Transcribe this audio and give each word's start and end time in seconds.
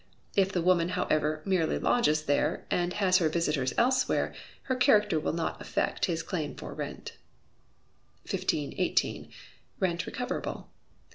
If 0.35 0.51
the 0.51 0.63
woman, 0.63 0.89
however, 0.97 1.43
merely 1.45 1.77
lodges 1.77 2.23
there, 2.23 2.65
and 2.71 2.93
has 2.93 3.19
her 3.19 3.29
visitors 3.29 3.71
elsewhere, 3.77 4.33
her 4.63 4.75
character 4.75 5.19
will 5.19 5.31
not 5.31 5.61
affect 5.61 6.05
his 6.05 6.23
claim 6.23 6.55
for 6.55 6.73
rent. 6.73 7.17
1518. 8.27 9.29
Rent 9.79 10.07
Recoverable. 10.07 10.71